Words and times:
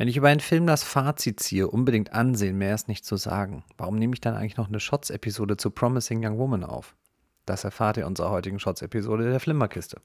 Wenn 0.00 0.08
ich 0.08 0.16
über 0.16 0.28
einen 0.28 0.40
Film 0.40 0.66
das 0.66 0.82
Fazit 0.82 1.40
ziehe, 1.40 1.68
unbedingt 1.68 2.14
ansehen, 2.14 2.56
mehr 2.56 2.74
ist 2.74 2.88
nicht 2.88 3.04
zu 3.04 3.18
sagen. 3.18 3.64
Warum 3.76 3.96
nehme 3.96 4.14
ich 4.14 4.22
dann 4.22 4.34
eigentlich 4.34 4.56
noch 4.56 4.68
eine 4.68 4.80
Shots-Episode 4.80 5.58
zu 5.58 5.70
Promising 5.70 6.24
Young 6.24 6.38
Woman 6.38 6.64
auf? 6.64 6.96
Das 7.44 7.64
erfahrt 7.64 7.98
ihr 7.98 8.04
in 8.04 8.06
unserer 8.06 8.30
heutigen 8.30 8.58
Shots-Episode 8.58 9.24
der 9.28 9.40
Flimmerkiste. 9.40 10.00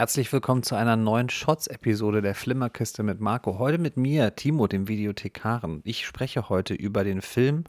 Herzlich 0.00 0.32
willkommen 0.32 0.62
zu 0.62 0.76
einer 0.76 0.96
neuen 0.96 1.28
Shots-Episode 1.28 2.22
der 2.22 2.34
Flimmerkiste 2.34 3.02
mit 3.02 3.20
Marco. 3.20 3.58
Heute 3.58 3.76
mit 3.76 3.98
mir, 3.98 4.34
Timo, 4.34 4.66
dem 4.66 4.88
Videothekaren. 4.88 5.82
Ich 5.84 6.06
spreche 6.06 6.48
heute 6.48 6.72
über 6.72 7.04
den 7.04 7.20
Film 7.20 7.64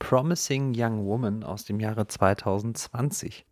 Promising 0.00 0.72
Young 0.76 1.06
Woman 1.06 1.44
aus 1.44 1.64
dem 1.64 1.78
Jahre 1.78 2.08
2020. 2.08 3.46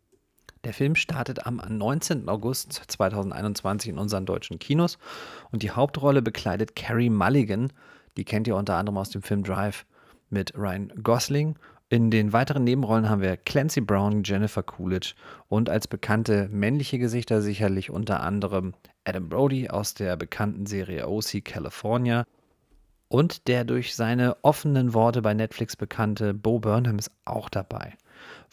Der 0.65 0.75
Film 0.75 0.97
startet 0.97 1.47
am 1.47 1.63
19. 1.65 2.29
August 2.29 2.73
2021 2.73 3.91
in 3.91 3.99
unseren 3.99 4.27
deutschen 4.27 4.59
Kinos 4.59 4.99
und 5.53 5.63
die 5.63 5.71
Hauptrolle 5.71 6.21
bekleidet 6.21 6.75
Carrie 6.75 7.11
Mulligan. 7.11 7.73
Die 8.17 8.25
kennt 8.25 8.49
ihr 8.49 8.57
unter 8.57 8.75
anderem 8.75 8.99
aus 8.99 9.11
dem 9.11 9.23
Film 9.23 9.45
Drive 9.45 9.87
mit 10.29 10.59
Ryan 10.59 10.93
Gosling 11.05 11.57
in 11.95 12.11
den 12.11 12.33
weiteren 12.33 12.65
Nebenrollen 12.65 13.09
haben 13.09 13.23
wir 13.23 13.37
Clancy 13.37 13.81
Brown, 13.81 14.25
Jennifer 14.25 14.65
Coolidge 14.65 15.15
und 15.47 15.71
als 15.71 15.87
bekannte 15.87 16.49
männliche 16.51 16.99
Gesichter 16.99 17.41
sicherlich 17.41 17.89
unter 17.89 18.21
anderem 18.21 18.75
Adam 19.05 19.29
Brody 19.29 19.69
aus 19.69 19.95
der 19.95 20.17
bekannten 20.17 20.67
Serie 20.67 21.07
OC 21.07 21.45
California 21.45 22.25
und 23.07 23.47
der 23.47 23.63
durch 23.65 23.95
seine 23.95 24.37
offenen 24.43 24.93
Worte 24.93 25.23
bei 25.23 25.35
Netflix 25.35 25.77
bekannte 25.77 26.35
Bo 26.35 26.59
Burnham 26.59 26.99
ist 26.99 27.13
auch 27.25 27.49
dabei. 27.49 27.95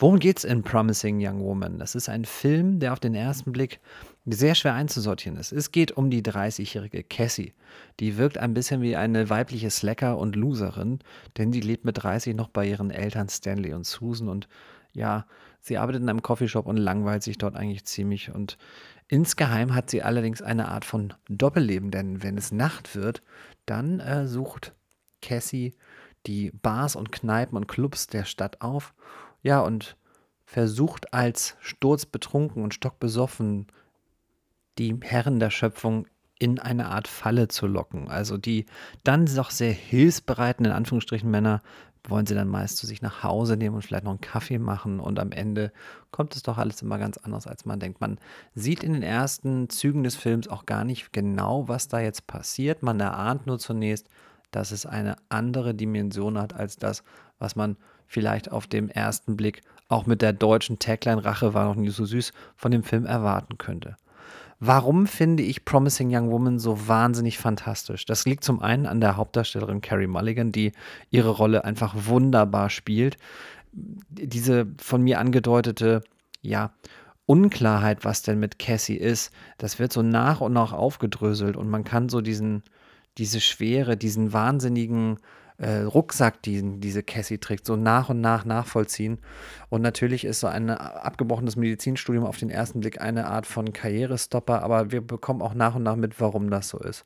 Worum 0.01 0.17
geht's 0.17 0.45
in 0.45 0.63
Promising 0.63 1.19
Young 1.21 1.41
Woman? 1.41 1.77
Das 1.77 1.93
ist 1.93 2.09
ein 2.09 2.25
Film, 2.25 2.79
der 2.79 2.91
auf 2.91 2.99
den 2.99 3.13
ersten 3.13 3.51
Blick 3.51 3.79
sehr 4.25 4.55
schwer 4.55 4.73
einzusortieren 4.73 5.37
ist. 5.37 5.51
Es 5.51 5.71
geht 5.71 5.91
um 5.91 6.09
die 6.09 6.23
30-jährige 6.23 7.03
Cassie. 7.03 7.53
Die 7.99 8.17
wirkt 8.17 8.39
ein 8.39 8.55
bisschen 8.55 8.81
wie 8.81 8.95
eine 8.95 9.29
weibliche 9.29 9.69
Slacker 9.69 10.17
und 10.17 10.35
Loserin, 10.35 11.01
denn 11.37 11.53
sie 11.53 11.61
lebt 11.61 11.85
mit 11.85 12.01
30 12.01 12.35
noch 12.35 12.49
bei 12.49 12.65
ihren 12.65 12.89
Eltern 12.89 13.29
Stanley 13.29 13.73
und 13.73 13.85
Susan 13.85 14.27
und 14.27 14.47
ja, 14.91 15.27
sie 15.59 15.77
arbeitet 15.77 16.01
in 16.01 16.09
einem 16.09 16.23
Coffeeshop 16.23 16.65
und 16.65 16.77
langweilt 16.77 17.21
sich 17.21 17.37
dort 17.37 17.55
eigentlich 17.55 17.85
ziemlich 17.85 18.33
und 18.33 18.57
insgeheim 19.07 19.75
hat 19.75 19.91
sie 19.91 20.01
allerdings 20.01 20.41
eine 20.41 20.69
Art 20.69 20.83
von 20.83 21.13
Doppelleben, 21.29 21.91
denn 21.91 22.23
wenn 22.23 22.39
es 22.39 22.51
Nacht 22.51 22.95
wird, 22.95 23.21
dann 23.67 23.99
äh, 23.99 24.27
sucht 24.27 24.73
Cassie 25.21 25.75
die 26.25 26.49
Bars 26.49 26.95
und 26.95 27.11
Kneipen 27.11 27.55
und 27.55 27.67
Clubs 27.67 28.07
der 28.07 28.25
Stadt 28.25 28.61
auf 28.61 28.95
ja, 29.41 29.59
und 29.61 29.95
versucht 30.45 31.13
als 31.13 31.55
sturzbetrunken 31.61 32.63
und 32.63 32.73
stockbesoffen 32.73 33.67
die 34.77 34.97
Herren 35.01 35.39
der 35.39 35.49
Schöpfung 35.49 36.07
in 36.39 36.59
eine 36.59 36.89
Art 36.89 37.07
Falle 37.07 37.47
zu 37.47 37.67
locken. 37.67 38.09
Also 38.09 38.37
die 38.37 38.65
dann 39.03 39.27
doch 39.27 39.51
sehr 39.51 39.71
hilfsbereiten, 39.71 40.65
in 40.65 40.71
Anführungsstrichen 40.71 41.29
Männer, 41.29 41.61
wollen 42.07 42.25
sie 42.25 42.33
dann 42.33 42.47
meist 42.47 42.77
zu 42.77 42.87
sich 42.87 43.01
nach 43.01 43.23
Hause 43.23 43.57
nehmen 43.57 43.75
und 43.75 43.83
vielleicht 43.83 44.05
noch 44.05 44.11
einen 44.11 44.21
Kaffee 44.21 44.57
machen 44.57 44.99
und 44.99 45.19
am 45.19 45.31
Ende 45.31 45.71
kommt 46.09 46.35
es 46.35 46.41
doch 46.41 46.57
alles 46.57 46.81
immer 46.81 46.97
ganz 46.97 47.17
anders, 47.17 47.45
als 47.45 47.65
man 47.65 47.79
denkt. 47.79 48.01
Man 48.01 48.17
sieht 48.55 48.83
in 48.83 48.93
den 48.93 49.03
ersten 49.03 49.69
Zügen 49.69 50.03
des 50.03 50.15
Films 50.15 50.47
auch 50.47 50.65
gar 50.65 50.83
nicht 50.83 51.13
genau, 51.13 51.67
was 51.67 51.87
da 51.87 51.99
jetzt 51.99 52.25
passiert. 52.25 52.81
Man 52.81 52.99
erahnt 52.99 53.45
nur 53.45 53.59
zunächst, 53.59 54.07
dass 54.49 54.71
es 54.71 54.85
eine 54.85 55.15
andere 55.29 55.75
Dimension 55.75 56.39
hat 56.39 56.53
als 56.53 56.77
das, 56.77 57.03
was 57.37 57.55
man 57.55 57.77
vielleicht 58.11 58.51
auf 58.51 58.67
dem 58.67 58.89
ersten 58.89 59.37
Blick 59.37 59.61
auch 59.87 60.05
mit 60.05 60.21
der 60.21 60.33
deutschen 60.33 60.79
Tagline 60.79 61.23
Rache 61.23 61.53
war 61.53 61.65
noch 61.65 61.75
nie 61.75 61.89
so 61.89 62.05
süß 62.05 62.33
von 62.57 62.71
dem 62.71 62.83
Film 62.83 63.05
erwarten 63.05 63.57
könnte. 63.57 63.95
Warum 64.59 65.07
finde 65.07 65.43
ich 65.43 65.63
Promising 65.63 66.13
Young 66.13 66.29
Woman 66.29 66.59
so 66.59 66.87
wahnsinnig 66.87 67.37
fantastisch? 67.37 68.05
Das 68.05 68.25
liegt 68.25 68.43
zum 68.43 68.61
einen 68.61 68.85
an 68.85 68.99
der 68.99 69.15
Hauptdarstellerin 69.15 69.81
Carrie 69.81 70.07
Mulligan, 70.07 70.51
die 70.51 70.73
ihre 71.09 71.29
Rolle 71.29 71.63
einfach 71.63 71.95
wunderbar 71.97 72.69
spielt. 72.69 73.17
Diese 73.71 74.67
von 74.77 75.01
mir 75.01 75.19
angedeutete, 75.19 76.03
ja, 76.41 76.73
Unklarheit, 77.25 78.03
was 78.03 78.23
denn 78.23 78.39
mit 78.39 78.59
Cassie 78.59 78.97
ist, 78.97 79.31
das 79.57 79.79
wird 79.79 79.93
so 79.93 80.01
nach 80.01 80.41
und 80.41 80.51
nach 80.51 80.73
aufgedröselt 80.73 81.55
und 81.55 81.69
man 81.69 81.85
kann 81.85 82.09
so 82.09 82.19
diesen, 82.19 82.63
diese 83.17 83.39
Schwere, 83.39 83.95
diesen 83.95 84.33
wahnsinnigen 84.33 85.17
äh, 85.61 85.81
Rucksack, 85.81 86.41
den 86.41 86.81
diese 86.81 87.03
Cassie 87.03 87.37
trägt, 87.37 87.67
so 87.67 87.75
nach 87.75 88.09
und 88.09 88.19
nach 88.19 88.45
nachvollziehen. 88.45 89.19
Und 89.69 89.81
natürlich 89.81 90.25
ist 90.25 90.39
so 90.39 90.47
ein 90.47 90.71
abgebrochenes 90.71 91.55
Medizinstudium 91.55 92.25
auf 92.25 92.37
den 92.37 92.49
ersten 92.49 92.79
Blick 92.79 92.99
eine 92.99 93.27
Art 93.27 93.45
von 93.45 93.71
Karrierestopper, 93.71 94.63
aber 94.63 94.91
wir 94.91 95.01
bekommen 95.01 95.41
auch 95.41 95.53
nach 95.53 95.75
und 95.75 95.83
nach 95.83 95.95
mit, 95.95 96.19
warum 96.19 96.49
das 96.49 96.69
so 96.69 96.79
ist. 96.79 97.05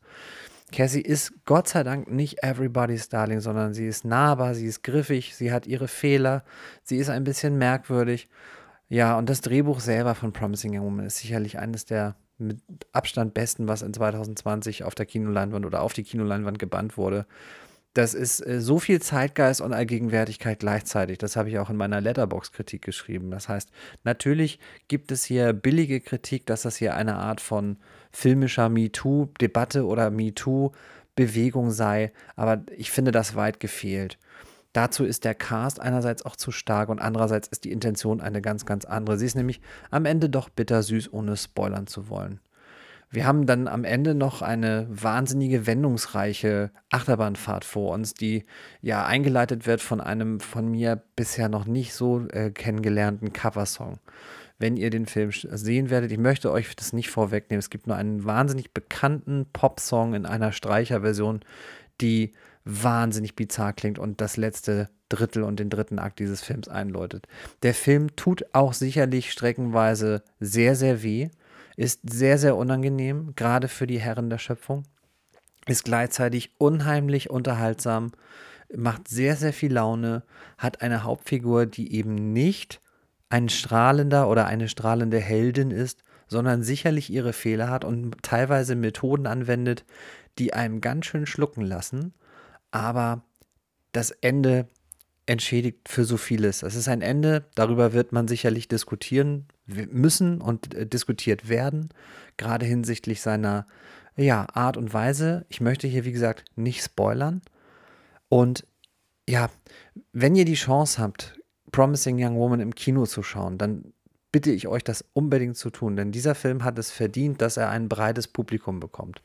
Cassie 0.72 1.02
ist 1.02 1.34
Gott 1.46 1.68
sei 1.68 1.84
Dank 1.84 2.10
nicht 2.10 2.44
everybody's 2.44 3.10
Darling, 3.10 3.42
sondern 3.42 3.74
sie 3.74 3.88
ist 3.88 4.06
nahbar, 4.06 4.56
sie 4.56 4.66
ist 4.66 4.84
griffig, 4.84 5.36
sie 5.36 5.52
hat 5.52 5.68
ihre 5.68 5.88
Fehler, 5.88 6.44
sie 6.82 6.98
ist 6.98 7.10
ein 7.10 7.24
bisschen 7.26 7.58
merkwürdig. 7.58 8.30
Ja, 8.88 9.18
und 9.18 9.30
das 9.30 9.42
Drehbuch 9.42 9.80
selber 9.80 10.16
von 10.16 10.32
Promising 10.32 10.78
Young 10.78 10.86
Woman 10.86 11.06
ist 11.06 11.18
sicherlich 11.18 11.60
eines 11.60 11.86
der 11.86 12.16
mit 12.38 12.60
Abstand 12.92 13.34
besten, 13.34 13.68
was 13.68 13.82
in 13.82 13.94
2020 13.94 14.84
auf 14.84 14.96
der 14.96 15.06
Kinoleinwand 15.06 15.66
oder 15.66 15.82
auf 15.82 15.94
die 15.94 16.04
Kinoleinwand 16.04 16.60
gebannt 16.60 16.98
wurde. 16.98 17.26
Das 17.96 18.14
ist 18.14 18.46
äh, 18.46 18.60
so 18.60 18.78
viel 18.78 19.02
Zeitgeist 19.02 19.62
und 19.62 19.74
Allgegenwärtigkeit 19.74 20.60
gleichzeitig. 20.60 21.18
Das 21.18 21.38
habe 21.38 21.50
ich 21.50 21.58
auch 21.60 21.70
in 21.70 21.78
meiner 21.78 22.02
Letterbox-Kritik 22.02 22.82
geschrieben. 22.82 23.32
Das 23.32 23.48
heißt, 23.48 23.72
natürlich 24.04 24.60
gibt 24.90 25.12
es 25.12 25.24
hier 25.24 25.54
billige 25.54 26.02
Kritik, 26.02 26.46
dass 26.46 26.64
das 26.64 26.76
hier 26.76 26.96
eine 26.96 27.16
Art 27.16 27.40
von 27.40 27.78
filmischer 28.12 28.68
MeToo-Debatte 28.68 29.86
oder 29.86 30.12
MeToo-Bewegung 30.12 31.72
sei. 31.72 32.12
Aber 32.36 32.64
ich 32.76 32.92
finde 32.92 33.12
das 33.12 33.36
weit 33.36 33.62
gefehlt. 33.62 34.20
Dazu 34.74 35.06
ist 35.06 35.24
der 35.24 35.34
Cast 35.34 35.80
einerseits 35.80 36.26
auch 36.26 36.36
zu 36.36 36.52
stark 36.52 36.90
und 36.90 37.00
andererseits 37.00 37.48
ist 37.48 37.64
die 37.64 37.72
Intention 37.72 38.20
eine 38.20 38.42
ganz, 38.42 38.66
ganz 38.66 38.84
andere. 38.84 39.18
Sie 39.18 39.26
ist 39.26 39.36
nämlich 39.36 39.62
am 39.90 40.04
Ende 40.04 40.30
doch 40.30 40.50
bittersüß, 40.50 41.14
ohne 41.14 41.38
spoilern 41.38 41.88
zu 41.88 42.10
wollen. 42.10 42.42
Wir 43.10 43.26
haben 43.26 43.46
dann 43.46 43.68
am 43.68 43.84
Ende 43.84 44.16
noch 44.16 44.42
eine 44.42 44.88
wahnsinnige, 44.90 45.68
wendungsreiche 45.68 46.72
Achterbahnfahrt 46.90 47.64
vor 47.64 47.94
uns, 47.94 48.14
die 48.14 48.46
ja 48.82 49.06
eingeleitet 49.06 49.66
wird 49.66 49.82
von 49.82 50.02
einem 50.02 50.40
von 50.40 50.70
mir 50.70 51.02
bisher 51.16 51.50
noch 51.50 51.66
nicht 51.66 51.94
so 51.94 52.28
äh, 52.28 52.52
kennengelernten 52.52 53.32
Coversong. 53.32 54.00
Wenn 54.58 54.78
ihr 54.78 54.90
den 54.90 55.06
Film 55.06 55.32
sehen 55.32 55.90
werdet, 55.90 56.12
ich 56.12 56.18
möchte 56.18 56.52
euch 56.52 56.76
das 56.76 56.94
nicht 56.94 57.10
vorwegnehmen. 57.10 57.60
Es 57.60 57.70
gibt 57.70 57.88
nur 57.88 57.98
einen 57.98 58.24
wahnsinnig 58.24 58.74
bekannten 58.74 59.46
Popsong 59.52 60.14
in 60.14 60.26
einer 60.26 60.52
Streicherversion, 60.52 61.42
die 62.02 62.34
wahnsinnig 62.64 63.36
bizarr 63.36 63.74
klingt 63.74 64.00
und 64.00 64.22
das 64.22 64.38
letzte 64.38 64.90
Drittel 65.10 65.44
und 65.44 65.60
den 65.60 65.70
dritten 65.70 66.00
Akt 66.00 66.20
dieses 66.20 66.42
Films 66.42 66.68
einläutet. 66.68 67.28
Der 67.64 67.74
Film 67.74 68.16
tut 68.16 68.46
auch 68.54 68.74
sicherlich 68.74 69.32
streckenweise 69.32 70.24
sehr, 70.40 70.76
sehr 70.76 71.04
weh 71.04 71.30
ist 71.76 72.02
sehr, 72.04 72.38
sehr 72.38 72.56
unangenehm, 72.56 73.34
gerade 73.36 73.68
für 73.68 73.88
die 73.88 74.00
Herren 74.00 74.30
der 74.30 74.38
Schöpfung, 74.38 74.84
ist 75.68 75.84
gleichzeitig 75.84 76.52
unheimlich 76.58 77.30
unterhaltsam, 77.30 78.12
macht 78.76 79.08
sehr, 79.08 79.36
sehr 79.36 79.54
viel 79.54 79.74
Laune, 79.74 80.24
hat 80.58 80.82
eine 80.82 81.04
Hauptfigur, 81.04 81.66
die 81.66 81.94
eben 81.94 82.34
nicht 82.34 82.82
ein 83.30 83.50
strahlender 83.50 84.30
oder 84.30 84.46
eine 84.46 84.70
strahlende 84.70 85.20
Heldin 85.20 85.72
ist, 85.72 86.04
sondern 86.28 86.64
sicherlich 86.64 87.12
ihre 87.12 87.34
Fehler 87.34 87.70
hat 87.70 87.84
und 87.86 88.22
teilweise 88.24 88.76
Methoden 88.76 89.28
anwendet, 89.28 89.86
die 90.38 90.54
einem 90.54 90.82
ganz 90.82 91.06
schön 91.06 91.26
schlucken 91.26 91.62
lassen. 91.62 92.14
Aber 92.72 93.24
das 93.92 94.12
Ende 94.12 94.68
entschädigt 95.26 95.90
für 95.90 96.06
so 96.06 96.18
vieles. 96.18 96.64
Es 96.64 96.76
ist 96.76 96.88
ein 96.88 97.02
Ende, 97.02 97.46
darüber 97.56 97.94
wird 97.94 98.12
man 98.12 98.28
sicherlich 98.28 98.68
diskutieren 98.68 99.48
müssen 99.66 100.42
und 100.42 100.74
äh, 100.74 100.86
diskutiert 100.86 101.50
werden, 101.50 101.90
gerade 102.38 102.66
hinsichtlich 102.66 103.22
seiner 103.22 103.66
ja, 104.16 104.48
Art 104.54 104.78
und 104.78 104.94
Weise. 104.94 105.46
Ich 105.50 105.62
möchte 105.62 105.88
hier, 105.88 106.06
wie 106.06 106.12
gesagt, 106.12 106.46
nicht 106.56 106.84
spoilern. 106.84 107.42
Und 108.30 108.66
ja, 109.28 109.50
wenn 110.14 110.36
ihr 110.36 110.46
die 110.46 110.54
Chance 110.54 111.02
habt, 111.02 111.40
Promising 111.72 112.24
Young 112.24 112.38
Woman 112.38 112.60
im 112.60 112.76
Kino 112.76 113.06
zu 113.06 113.24
schauen, 113.24 113.58
dann 113.58 113.94
bitte 114.32 114.52
ich 114.52 114.68
euch, 114.68 114.84
das 114.84 115.04
unbedingt 115.14 115.58
zu 115.58 115.70
tun, 115.70 115.96
denn 115.96 116.12
dieser 116.12 116.36
Film 116.36 116.64
hat 116.64 116.78
es 116.78 116.92
verdient, 116.92 117.42
dass 117.42 117.58
er 117.58 117.70
ein 117.70 117.90
breites 117.90 118.28
Publikum 118.28 118.80
bekommt 118.80 119.22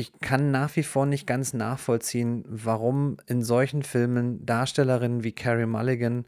ich 0.00 0.18
kann 0.20 0.50
nach 0.50 0.74
wie 0.76 0.82
vor 0.82 1.04
nicht 1.04 1.26
ganz 1.26 1.52
nachvollziehen, 1.52 2.42
warum 2.48 3.18
in 3.26 3.42
solchen 3.42 3.82
Filmen 3.82 4.46
Darstellerinnen 4.46 5.24
wie 5.24 5.32
Carrie 5.32 5.66
Mulligan 5.66 6.24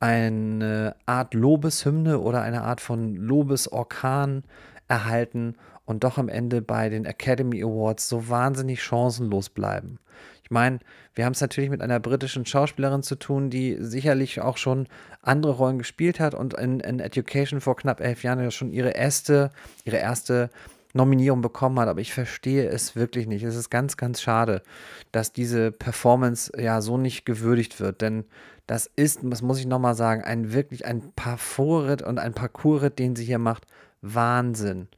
eine 0.00 0.96
Art 1.06 1.32
Lobeshymne 1.32 2.18
oder 2.18 2.42
eine 2.42 2.62
Art 2.62 2.80
von 2.80 3.14
Lobesorkan 3.14 4.42
erhalten 4.88 5.54
und 5.84 6.02
doch 6.02 6.18
am 6.18 6.28
Ende 6.28 6.62
bei 6.62 6.88
den 6.88 7.04
Academy 7.04 7.62
Awards 7.62 8.08
so 8.08 8.28
wahnsinnig 8.28 8.82
chancenlos 8.82 9.50
bleiben. 9.50 10.00
Ich 10.42 10.50
meine, 10.50 10.80
wir 11.14 11.24
haben 11.24 11.32
es 11.32 11.40
natürlich 11.40 11.70
mit 11.70 11.80
einer 11.80 12.00
britischen 12.00 12.44
Schauspielerin 12.44 13.04
zu 13.04 13.14
tun, 13.14 13.50
die 13.50 13.76
sicherlich 13.78 14.40
auch 14.40 14.56
schon 14.56 14.88
andere 15.22 15.52
Rollen 15.52 15.78
gespielt 15.78 16.18
hat 16.18 16.34
und 16.34 16.54
in, 16.54 16.80
in 16.80 16.98
Education 16.98 17.60
vor 17.60 17.76
knapp 17.76 18.00
elf 18.00 18.24
Jahren 18.24 18.40
ja 18.40 18.50
schon 18.50 18.72
ihre 18.72 18.90
erste, 18.90 19.52
ihre 19.84 19.98
erste 19.98 20.50
Nominierung 20.92 21.40
bekommen 21.40 21.78
hat, 21.78 21.88
aber 21.88 22.00
ich 22.00 22.12
verstehe 22.12 22.68
es 22.68 22.96
wirklich 22.96 23.26
nicht. 23.26 23.42
Es 23.42 23.56
ist 23.56 23.70
ganz, 23.70 23.96
ganz 23.96 24.20
schade, 24.20 24.62
dass 25.10 25.32
diese 25.32 25.72
Performance 25.72 26.52
ja 26.58 26.80
so 26.80 26.98
nicht 26.98 27.24
gewürdigt 27.24 27.80
wird, 27.80 28.02
denn 28.02 28.24
das 28.66 28.90
ist, 28.94 29.20
das 29.22 29.42
muss 29.42 29.58
ich 29.58 29.66
nochmal 29.66 29.94
sagen, 29.94 30.22
ein 30.22 30.52
wirklich 30.52 30.86
ein 30.86 31.12
Parcours-Ritt 31.16 32.02
und 32.02 32.18
ein 32.18 32.34
Parcours-Ritt, 32.34 32.98
den 32.98 33.16
sie 33.16 33.24
hier 33.24 33.38
macht, 33.38 33.66
Wahnsinn. 34.02 34.88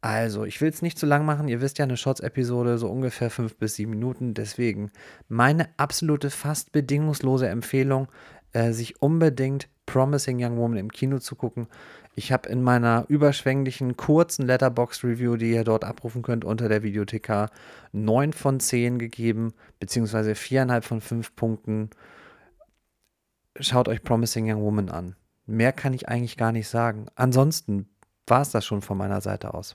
Also, 0.00 0.44
ich 0.44 0.60
will 0.60 0.68
es 0.68 0.82
nicht 0.82 0.98
zu 0.98 1.06
lang 1.06 1.26
machen. 1.26 1.48
Ihr 1.48 1.60
wisst 1.60 1.78
ja, 1.78 1.84
eine 1.84 1.96
Shots-Episode 1.96 2.78
so 2.78 2.88
ungefähr 2.88 3.30
fünf 3.30 3.56
bis 3.56 3.74
sieben 3.74 3.90
Minuten. 3.90 4.32
Deswegen 4.32 4.92
meine 5.28 5.68
absolute, 5.76 6.30
fast 6.30 6.70
bedingungslose 6.70 7.48
Empfehlung, 7.48 8.06
äh, 8.52 8.72
sich 8.72 9.02
unbedingt 9.02 9.68
Promising 9.88 10.38
Young 10.38 10.58
Woman 10.58 10.76
im 10.76 10.92
Kino 10.92 11.18
zu 11.18 11.34
gucken. 11.34 11.66
Ich 12.14 12.30
habe 12.30 12.48
in 12.50 12.62
meiner 12.62 13.06
überschwänglichen, 13.08 13.96
kurzen 13.96 14.46
Letterbox-Review, 14.46 15.36
die 15.36 15.52
ihr 15.52 15.64
dort 15.64 15.84
abrufen 15.84 16.20
könnt, 16.20 16.44
unter 16.44 16.68
der 16.68 16.82
Videothek 16.82 17.48
9 17.92 18.34
von 18.34 18.60
10 18.60 18.98
gegeben, 18.98 19.54
beziehungsweise 19.80 20.32
4,5 20.32 20.82
von 20.82 21.00
5 21.00 21.36
Punkten. 21.36 21.90
Schaut 23.58 23.88
euch 23.88 24.02
Promising 24.02 24.50
Young 24.50 24.60
Woman 24.60 24.90
an. 24.90 25.16
Mehr 25.46 25.72
kann 25.72 25.94
ich 25.94 26.06
eigentlich 26.06 26.36
gar 26.36 26.52
nicht 26.52 26.68
sagen. 26.68 27.06
Ansonsten 27.14 27.88
war 28.26 28.42
es 28.42 28.50
das 28.50 28.66
schon 28.66 28.82
von 28.82 28.98
meiner 28.98 29.22
Seite 29.22 29.54
aus. 29.54 29.74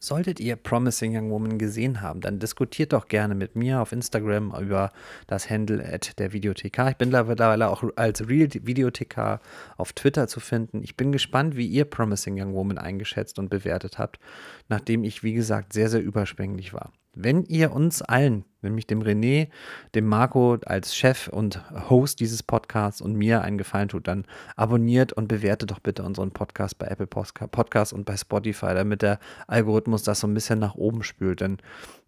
Solltet 0.00 0.38
ihr 0.38 0.54
Promising 0.54 1.16
Young 1.16 1.30
Woman 1.30 1.58
gesehen 1.58 2.00
haben, 2.00 2.20
dann 2.20 2.38
diskutiert 2.38 2.92
doch 2.92 3.08
gerne 3.08 3.34
mit 3.34 3.56
mir 3.56 3.80
auf 3.80 3.90
Instagram 3.90 4.54
über 4.60 4.92
das 5.26 5.50
Handle 5.50 5.84
at 5.84 6.18
der 6.20 6.32
Videothekar. 6.32 6.90
Ich 6.90 6.96
bin 6.96 7.10
mittlerweile 7.10 7.68
auch 7.68 7.82
als 7.96 8.28
Real 8.28 8.48
Videothekar 8.52 9.40
auf 9.76 9.92
Twitter 9.92 10.28
zu 10.28 10.38
finden. 10.38 10.82
Ich 10.84 10.96
bin 10.96 11.10
gespannt, 11.10 11.56
wie 11.56 11.66
ihr 11.66 11.84
Promising 11.84 12.40
Young 12.40 12.54
Woman 12.54 12.78
eingeschätzt 12.78 13.40
und 13.40 13.50
bewertet 13.50 13.98
habt, 13.98 14.20
nachdem 14.68 15.02
ich, 15.02 15.24
wie 15.24 15.32
gesagt, 15.32 15.72
sehr, 15.72 15.88
sehr 15.88 16.02
überschwänglich 16.02 16.72
war. 16.72 16.92
Wenn 17.14 17.42
ihr 17.44 17.72
uns 17.72 18.00
allen, 18.00 18.44
nämlich 18.62 18.86
dem 18.86 19.00
René, 19.02 19.48
dem 19.94 20.06
Marco 20.06 20.58
als 20.66 20.94
Chef 20.94 21.28
und 21.28 21.62
Host 21.88 22.20
dieses 22.20 22.42
Podcasts 22.42 23.00
und 23.00 23.14
mir 23.14 23.42
einen 23.42 23.58
Gefallen 23.58 23.88
tut, 23.88 24.08
dann 24.08 24.24
abonniert 24.56 25.12
und 25.12 25.28
bewertet 25.28 25.70
doch 25.70 25.78
bitte 25.78 26.02
unseren 26.02 26.30
Podcast 26.32 26.78
bei 26.78 26.86
Apple 26.86 27.06
Podcasts 27.06 27.92
und 27.92 28.04
bei 28.04 28.16
Spotify, 28.16 28.74
damit 28.74 29.02
der 29.02 29.18
Algorithmus 29.46 30.02
das 30.02 30.20
so 30.20 30.26
ein 30.26 30.34
bisschen 30.34 30.58
nach 30.58 30.74
oben 30.74 31.02
spült. 31.02 31.40
Denn 31.40 31.58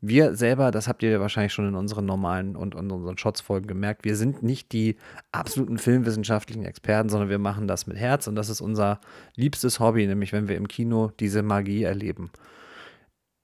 wir 0.00 0.34
selber, 0.34 0.70
das 0.70 0.88
habt 0.88 1.02
ihr 1.02 1.20
wahrscheinlich 1.20 1.52
schon 1.52 1.68
in 1.68 1.74
unseren 1.74 2.06
normalen 2.06 2.56
und 2.56 2.74
unseren 2.74 3.18
Shots-Folgen 3.18 3.66
gemerkt, 3.66 4.04
wir 4.04 4.16
sind 4.16 4.42
nicht 4.42 4.72
die 4.72 4.96
absoluten 5.32 5.78
filmwissenschaftlichen 5.78 6.64
Experten, 6.64 7.08
sondern 7.08 7.28
wir 7.28 7.38
machen 7.38 7.68
das 7.68 7.86
mit 7.86 7.96
Herz 7.96 8.26
und 8.26 8.34
das 8.34 8.48
ist 8.48 8.60
unser 8.60 9.00
liebstes 9.36 9.78
Hobby, 9.78 10.06
nämlich 10.06 10.32
wenn 10.32 10.48
wir 10.48 10.56
im 10.56 10.68
Kino 10.68 11.12
diese 11.20 11.42
Magie 11.42 11.82
erleben. 11.82 12.30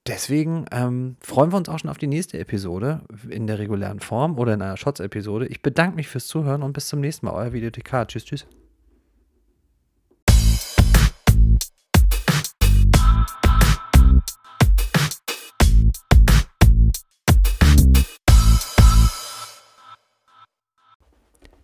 Deswegen 0.06 0.66
ähm, 0.70 1.16
freuen 1.20 1.52
wir 1.52 1.56
uns 1.56 1.68
auch 1.68 1.78
schon 1.80 1.90
auf 1.90 1.98
die 1.98 2.06
nächste 2.06 2.38
Episode 2.38 3.00
in 3.28 3.46
der 3.46 3.58
regulären 3.58 4.00
Form 4.00 4.38
oder 4.38 4.54
in 4.54 4.62
einer 4.62 4.76
Shots-Episode. 4.76 5.46
Ich 5.46 5.62
bedanke 5.62 5.96
mich 5.96 6.08
fürs 6.08 6.28
Zuhören 6.28 6.62
und 6.62 6.72
bis 6.72 6.88
zum 6.88 7.00
nächsten 7.00 7.26
Mal. 7.26 7.32
Euer 7.32 7.52
Videothekar. 7.52 8.06
Tschüss, 8.06 8.24
tschüss. 8.24 8.46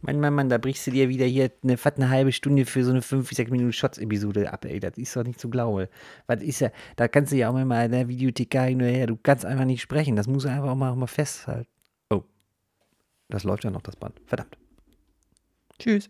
Mann, 0.03 0.19
Mann, 0.19 0.35
Mann, 0.35 0.49
da 0.49 0.59
brichst 0.59 0.87
du 0.87 0.91
dir 0.91 1.09
wieder 1.09 1.25
hier 1.27 1.51
eine, 1.63 1.77
eine 1.83 2.11
halbe 2.11 2.33
Stunde 2.33 2.67
für 2.67 2.85
so 2.85 2.91
eine 2.91 3.03
5, 3.03 3.31
6 3.31 3.51
Minuten 3.53 3.73
Shots-Episode 3.73 4.53
ab, 4.53 4.65
ey. 4.65 4.81
Das 4.81 4.99
ist 4.99 5.15
doch 5.15 5.23
nicht 5.23 5.41
zu 5.41 5.49
glauben. 5.49 5.87
Was 6.27 6.43
ist 6.43 6.61
ja, 6.61 6.71
da 6.97 7.07
kannst 7.07 7.33
du 7.33 7.37
ja 7.37 7.49
auch 7.49 7.53
mal 7.53 7.85
in 7.85 7.93
der 7.93 8.09
Videothek 8.09 8.53
hin 8.53 8.81
her, 8.81 9.07
du 9.07 9.17
kannst 9.17 9.45
einfach 9.45 9.65
nicht 9.65 9.81
sprechen. 9.81 10.17
Das 10.17 10.27
muss 10.27 10.45
einfach 10.45 10.71
auch 10.71 10.75
mal, 10.75 10.91
auch 10.91 10.97
mal 10.97 11.07
festhalten. 11.07 11.69
Oh. 12.11 12.25
Das 13.29 13.45
läuft 13.45 13.63
ja 13.65 13.71
noch, 13.71 13.83
das 13.83 13.97
Band. 13.97 14.21
Verdammt. 14.27 14.59
Tschüss. 15.79 16.09